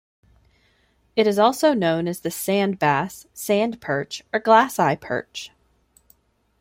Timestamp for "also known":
1.37-2.07